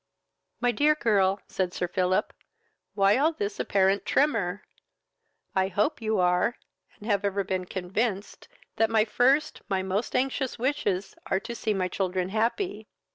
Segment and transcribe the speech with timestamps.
[0.59, 2.33] "My dear girl, (said Sir Philip,)
[2.95, 4.63] why all this apparent tremor?
[5.55, 6.57] I hope you are,
[6.99, 11.75] and ever have been convinced that my first, my most anxious wishes are to see
[11.75, 12.87] my children happy."